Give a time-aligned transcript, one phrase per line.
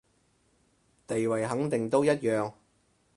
[1.05, 2.53] 地位肯定都一樣